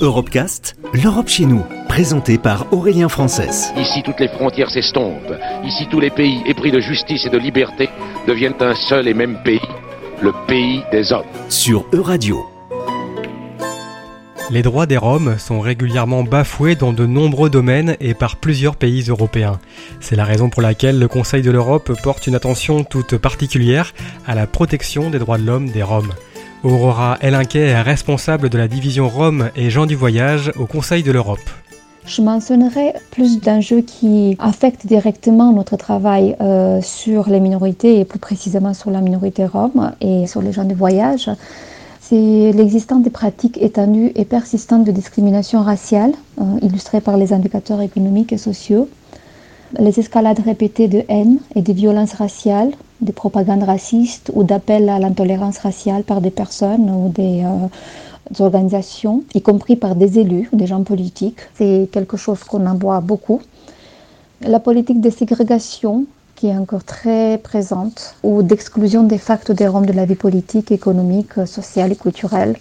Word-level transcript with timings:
Europecast, 0.00 0.76
l'Europe 0.92 1.28
chez 1.28 1.44
nous, 1.46 1.64
présenté 1.88 2.38
par 2.38 2.72
Aurélien 2.72 3.08
Frances. 3.08 3.72
Ici, 3.76 4.02
toutes 4.04 4.20
les 4.20 4.28
frontières 4.28 4.70
s'estompent. 4.70 5.34
Ici, 5.64 5.86
tous 5.90 6.00
les 6.00 6.10
pays 6.10 6.42
épris 6.46 6.70
de 6.70 6.80
justice 6.80 7.26
et 7.26 7.30
de 7.30 7.38
liberté 7.38 7.88
deviennent 8.26 8.54
un 8.60 8.74
seul 8.74 9.08
et 9.08 9.14
même 9.14 9.38
pays, 9.42 9.60
le 10.22 10.32
pays 10.46 10.82
des 10.92 11.12
hommes. 11.12 11.26
Sur 11.48 11.84
Euradio. 11.92 12.46
Les 14.50 14.62
droits 14.62 14.86
des 14.86 14.96
Roms 14.96 15.36
sont 15.38 15.60
régulièrement 15.60 16.22
bafoués 16.22 16.74
dans 16.74 16.94
de 16.94 17.04
nombreux 17.04 17.50
domaines 17.50 17.96
et 18.00 18.14
par 18.14 18.36
plusieurs 18.36 18.76
pays 18.76 19.04
européens. 19.08 19.60
C'est 20.00 20.16
la 20.16 20.24
raison 20.24 20.48
pour 20.48 20.62
laquelle 20.62 20.98
le 20.98 21.06
Conseil 21.06 21.42
de 21.42 21.50
l'Europe 21.50 21.92
porte 22.02 22.26
une 22.26 22.34
attention 22.34 22.82
toute 22.82 23.18
particulière 23.18 23.92
à 24.26 24.34
la 24.34 24.46
protection 24.46 25.10
des 25.10 25.18
droits 25.18 25.36
de 25.36 25.44
l'homme 25.44 25.68
des 25.68 25.82
Roms. 25.82 26.14
Aurora 26.64 27.18
Elinquet 27.20 27.68
est 27.68 27.82
responsable 27.82 28.48
de 28.48 28.58
la 28.58 28.68
division 28.68 29.08
Rome 29.08 29.50
et 29.56 29.70
gens 29.70 29.86
du 29.86 29.94
voyage 29.94 30.52
au 30.58 30.66
Conseil 30.66 31.02
de 31.02 31.12
l'Europe. 31.12 31.38
Je 32.04 32.22
mentionnerai 32.22 32.94
plus 33.10 33.40
d'enjeux 33.40 33.82
qui 33.82 34.36
affectent 34.38 34.86
directement 34.86 35.52
notre 35.52 35.76
travail 35.76 36.36
euh, 36.40 36.80
sur 36.80 37.28
les 37.28 37.40
minorités 37.40 38.00
et 38.00 38.04
plus 38.04 38.18
précisément 38.18 38.74
sur 38.74 38.90
la 38.90 39.00
minorité 39.00 39.46
rome 39.46 39.92
et 40.00 40.26
sur 40.26 40.42
les 40.42 40.52
gens 40.52 40.64
du 40.64 40.74
voyage 40.74 41.30
c'est 42.08 42.52
l'existence 42.52 43.02
des 43.02 43.10
pratiques 43.10 43.58
étendues 43.60 44.12
et 44.14 44.24
persistantes 44.24 44.84
de 44.84 44.92
discrimination 44.92 45.62
raciale, 45.62 46.12
euh, 46.40 46.44
illustrées 46.62 47.02
par 47.02 47.18
les 47.18 47.34
indicateurs 47.34 47.82
économiques 47.82 48.32
et 48.32 48.38
sociaux, 48.38 48.88
les 49.78 49.98
escalades 49.98 50.40
répétées 50.40 50.88
de 50.88 51.02
haine 51.08 51.38
et 51.54 51.62
de 51.62 51.72
violences 51.72 52.14
raciales, 52.14 52.72
des 53.00 53.12
propagandes 53.12 53.62
racistes 53.62 54.30
ou 54.34 54.42
d'appels 54.42 54.88
à 54.88 54.98
l'intolérance 54.98 55.58
raciale 55.58 56.02
par 56.02 56.20
des 56.20 56.30
personnes 56.30 56.90
ou 56.90 57.10
des, 57.10 57.44
euh, 57.44 57.68
organisations, 58.40 59.24
y 59.34 59.40
compris 59.40 59.76
par 59.76 59.94
des 59.94 60.18
élus 60.18 60.48
des 60.52 60.66
gens 60.66 60.82
politiques. 60.82 61.38
C'est 61.54 61.88
quelque 61.90 62.16
chose 62.16 62.44
qu'on 62.44 62.66
en 62.66 62.74
voit 62.74 63.00
beaucoup. 63.00 63.40
La 64.42 64.60
politique 64.60 65.00
de 65.00 65.10
ségrégation 65.10 66.04
qui 66.36 66.46
est 66.46 66.56
encore 66.56 66.84
très 66.84 67.38
présente, 67.38 68.14
ou 68.22 68.44
d'exclusion 68.44 69.02
des 69.02 69.18
facto 69.18 69.54
des 69.54 69.66
Roms 69.66 69.86
de 69.86 69.92
la 69.92 70.04
vie 70.04 70.14
politique, 70.14 70.70
économique, 70.70 71.32
sociale 71.46 71.90
et 71.90 71.96
culturelle. 71.96 72.56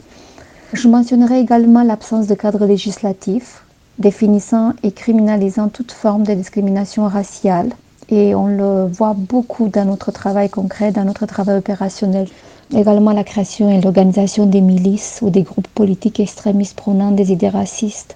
Je 0.74 0.88
mentionnerai 0.88 1.40
également 1.40 1.84
l'absence 1.84 2.26
de 2.26 2.34
cadre 2.34 2.66
législatif 2.66 3.64
définissant 4.00 4.74
et 4.84 4.92
criminalisant 4.92 5.70
toute 5.70 5.92
forme 5.92 6.24
de 6.24 6.34
discrimination 6.34 7.08
raciale. 7.08 7.70
Et 8.10 8.36
on 8.36 8.48
le 8.48 8.88
voit 8.88 9.16
beaucoup 9.18 9.68
dans 9.68 9.86
notre 9.86 10.12
travail 10.12 10.50
concret, 10.50 10.92
dans 10.92 11.04
notre 11.04 11.26
travail 11.26 11.58
opérationnel. 11.58 12.28
Également 12.76 13.12
la 13.12 13.24
création 13.24 13.70
et 13.70 13.82
l'organisation 13.82 14.46
des 14.46 14.62
milices 14.62 15.20
ou 15.22 15.30
des 15.30 15.44
groupes 15.44 15.68
politiques 15.70 16.20
extrémistes 16.20 16.76
prônant 16.76 17.12
des 17.12 17.32
idées 17.32 17.50
racistes. 17.50 18.16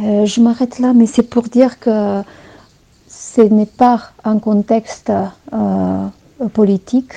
Euh, 0.00 0.24
je 0.24 0.40
m'arrête 0.40 0.78
là, 0.78 0.92
mais 0.94 1.06
c'est 1.06 1.22
pour 1.22 1.44
dire 1.44 1.78
que 1.78 2.22
ce 3.08 3.42
n'est 3.42 3.66
pas 3.66 4.10
un 4.24 4.38
contexte 4.38 5.12
euh, 5.52 6.06
politique 6.54 7.12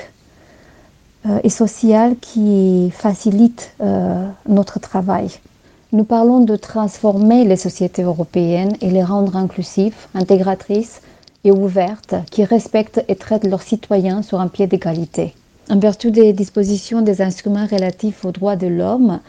euh, 1.26 1.40
et 1.44 1.50
social 1.50 2.16
qui 2.20 2.92
facilite 2.92 3.76
notre 4.48 4.80
travail. 4.80 5.30
Nous 5.96 6.04
parlons 6.04 6.42
de 6.42 6.58
transformer 6.58 7.46
les 7.46 7.56
sociétés 7.56 8.02
européennes 8.02 8.76
et 8.82 8.90
les 8.90 9.02
rendre 9.02 9.38
inclusives, 9.38 9.96
intégratrices 10.14 11.00
et 11.46 11.52
ouvertes, 11.52 12.16
qui 12.30 12.44
respectent 12.44 13.06
et 13.08 13.16
traitent 13.16 13.48
leurs 13.48 13.62
citoyens 13.62 14.22
sur 14.22 14.42
un 14.42 14.50
pied 14.50 14.68
d'égalité. 14.68 15.34
En 15.70 15.80
vertu 15.80 16.12
des 16.12 16.34
dispositions 16.34 17.02
des 17.02 17.22
instruments 17.22 17.66
relatifs 17.66 18.26
aux 18.26 18.34
droits 18.34 18.58
de 18.58 18.68
l'homme, 18.68 19.22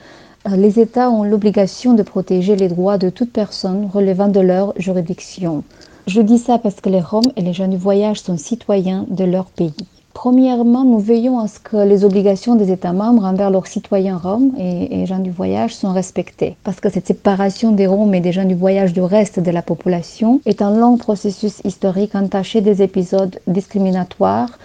les 0.56 0.80
États 0.80 1.08
ont 1.08 1.22
l'obligation 1.22 1.94
de 1.94 2.02
protéger 2.02 2.56
les 2.56 2.66
droits 2.66 2.98
de 2.98 3.10
toute 3.10 3.32
personne 3.32 3.86
relevant 3.86 4.26
de 4.26 4.40
leur 4.40 4.72
juridiction. 4.76 5.62
Je 6.08 6.20
dis 6.20 6.38
ça 6.38 6.58
parce 6.58 6.80
que 6.80 6.88
les 6.88 7.00
Roms 7.00 7.30
et 7.36 7.42
les 7.42 7.52
gens 7.52 7.68
du 7.68 7.76
voyage 7.76 8.20
sont 8.20 8.38
citoyens 8.38 9.06
de 9.08 9.22
leur 9.22 9.44
pays. 9.44 9.76
Premièrement, 10.16 10.84
nous 10.84 10.98
veillons 10.98 11.40
à 11.40 11.46
ce 11.46 11.60
que 11.60 11.76
les 11.76 12.02
obligations 12.02 12.54
des 12.54 12.72
États 12.72 12.94
membres 12.94 13.26
envers 13.26 13.50
leurs 13.50 13.66
citoyens 13.66 14.16
roms 14.16 14.50
et, 14.58 15.04
gens 15.04 15.18
du 15.18 15.30
voyage 15.30 15.74
sont 15.74 15.92
respectées. 15.92 16.56
Parce 16.64 16.80
que 16.80 16.88
cette 16.88 17.06
séparation 17.06 17.72
des 17.72 17.86
Roms 17.86 18.14
et 18.14 18.22
des 18.22 18.32
gens 18.32 18.46
du 18.46 18.54
voyage 18.54 18.94
du 18.94 19.02
reste 19.02 19.40
de 19.40 19.50
la 19.50 19.60
population 19.60 20.40
est 20.46 20.62
un 20.62 20.74
long 20.74 20.96
processus 20.96 21.60
historique 21.64 22.14
entaché 22.14 22.62
des 22.62 22.80
épisodes 22.80 23.38
discriminatoires 23.46 24.58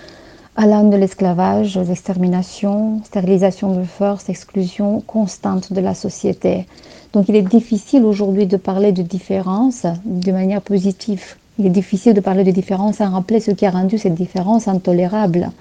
allant 0.56 0.86
de 0.86 0.96
l'esclavage 0.96 1.76
aux 1.76 1.84
exterminations, 1.84 3.02
stérilisation 3.04 3.76
de 3.76 3.84
force, 3.84 4.30
exclusion 4.30 5.02
constante 5.02 5.74
de 5.74 5.82
la 5.82 5.96
société. 5.96 6.66
Donc 7.12 7.28
il 7.28 7.36
est 7.36 7.42
difficile 7.42 8.06
aujourd'hui 8.06 8.48
de 8.48 8.56
parler 8.56 8.94
de 8.94 9.02
différence 9.02 9.86
de 10.06 10.32
manière 10.32 10.62
positive. 10.62 11.36
Il 11.62 11.68
est 11.68 11.70
difficile 11.70 12.16
de 12.16 12.22
parler 12.22 12.44
de 12.44 12.50
différence 12.50 12.96
sans 12.96 13.12
rappeler 13.12 13.40
ce 13.40 13.52
qui 13.52 13.68
a 13.68 13.70
rendu 13.70 14.00
cette 14.00 14.16
différence 14.16 14.68
intolérable. 14.68 15.52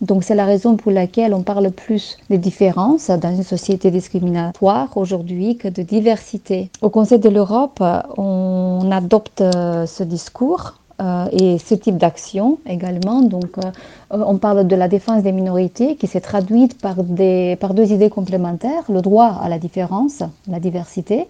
Donc 0.00 0.24
c'est 0.24 0.34
la 0.34 0.46
raison 0.46 0.76
pour 0.76 0.90
laquelle 0.90 1.34
on 1.34 1.42
parle 1.42 1.70
plus 1.70 2.16
de 2.30 2.36
différence 2.36 3.10
dans 3.10 3.36
une 3.36 3.42
société 3.42 3.90
discriminatoire 3.90 4.88
aujourd'hui 4.96 5.58
que 5.58 5.68
de 5.68 5.82
diversité. 5.82 6.70
Au 6.80 6.88
Conseil 6.88 7.18
de 7.18 7.28
l'Europe, 7.28 7.84
on 8.16 8.88
adopte 8.90 9.40
ce 9.42 10.02
discours 10.02 10.78
euh, 11.02 11.26
et 11.30 11.58
ce 11.58 11.74
type 11.74 11.98
d'action 11.98 12.56
également. 12.66 13.20
Donc, 13.20 13.58
euh, 13.58 13.70
on 14.12 14.38
parle 14.38 14.66
de 14.66 14.76
la 14.76 14.88
défense 14.88 15.22
des 15.22 15.32
minorités 15.32 15.96
qui 15.96 16.06
s'est 16.06 16.22
traduite 16.22 16.80
par 16.80 17.04
deux 17.04 17.92
idées 17.92 18.08
complémentaires, 18.08 18.84
le 18.88 19.02
droit 19.02 19.38
à 19.42 19.50
la 19.50 19.58
différence, 19.58 20.22
la 20.48 20.58
diversité, 20.58 21.28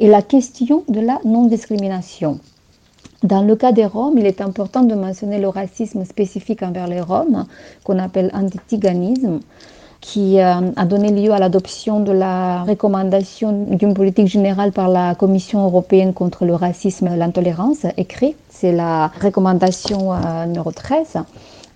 et 0.00 0.08
la 0.08 0.22
question 0.22 0.82
de 0.88 0.98
la 0.98 1.20
non-discrimination. 1.24 2.40
Dans 3.24 3.42
le 3.42 3.56
cas 3.56 3.72
des 3.72 3.84
Roms, 3.84 4.16
il 4.16 4.26
est 4.26 4.40
important 4.40 4.84
de 4.84 4.94
mentionner 4.94 5.40
le 5.40 5.48
racisme 5.48 6.04
spécifique 6.04 6.62
envers 6.62 6.86
les 6.86 7.00
Roms, 7.00 7.46
qu'on 7.82 7.98
appelle 7.98 8.30
antitiganisme 8.32 9.40
qui 10.00 10.38
euh, 10.40 10.70
a 10.76 10.86
donné 10.86 11.10
lieu 11.10 11.32
à 11.32 11.40
l'adoption 11.40 11.98
de 11.98 12.12
la 12.12 12.62
recommandation 12.62 13.66
d'une 13.70 13.94
politique 13.94 14.28
générale 14.28 14.70
par 14.70 14.88
la 14.88 15.16
Commission 15.16 15.64
européenne 15.64 16.14
contre 16.14 16.44
le 16.44 16.54
racisme 16.54 17.08
et 17.08 17.16
l'intolérance, 17.16 17.86
écrit. 17.96 18.36
C'est 18.48 18.70
la 18.70 19.08
recommandation 19.20 20.12
euh, 20.12 20.46
numéro 20.46 20.70
13. 20.70 21.18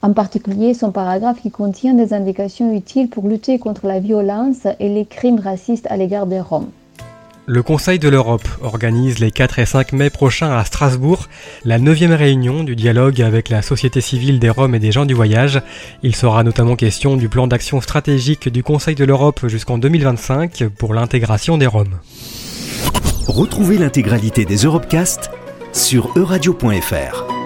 En 0.03 0.13
particulier, 0.13 0.75
son 0.75 0.93
paragraphe 0.93 1.43
qui 1.43 1.51
contient 1.51 1.95
des 1.95 2.13
indications 2.13 2.73
utiles 2.73 3.09
pour 3.09 3.27
lutter 3.27 3.59
contre 3.59 3.87
la 3.87 3.99
violence 3.99 4.67
et 4.79 4.89
les 4.89 5.07
crimes 5.07 5.41
racistes 5.41 5.87
à 5.91 5.97
l'égard 5.97 6.27
des 6.27 6.41
Roms. 6.41 6.71
Le 7.47 7.63
Conseil 7.65 7.99
de 7.99 8.09
l'Europe 8.09 8.47
organise 8.61 9.19
les 9.19 9.33
4 9.33 9.59
et 9.59 9.67
5 9.67 9.93
mai 9.93 10.11
prochains 10.11 10.53
à 10.53 10.65
Strasbourg 10.65 11.29
la 11.65 11.81
9e 11.81 12.15
réunion 12.15 12.63
du 12.63 12.77
dialogue 12.77 13.21
avec 13.21 13.49
la 13.49 13.63
société 13.63 14.01
civile 14.01 14.39
des 14.39 14.49
Roms 14.49 14.77
et 14.77 14.79
des 14.79 14.93
gens 14.93 15.07
du 15.07 15.15
voyage. 15.15 15.61
Il 16.05 16.15
sera 16.15 16.45
notamment 16.45 16.77
question 16.77 17.17
du 17.17 17.29
plan 17.29 17.49
d'action 17.49 17.81
stratégique 17.81 18.49
du 18.49 18.63
Conseil 18.63 18.95
de 18.95 19.05
l'Europe 19.05 19.49
jusqu'en 19.49 19.77
2025 19.77 20.69
pour 20.79 20.95
l'intégration 20.95 21.59
des 21.59 21.67
Roms. 21.67 21.99
Retrouvez 23.27 23.77
l'intégralité 23.77 24.45
des 24.45 24.59
Europecast 24.59 25.31
sur 25.73 26.17
euradio.fr. 26.17 27.42